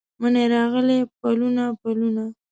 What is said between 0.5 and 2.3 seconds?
راغلي پلونه، پلونه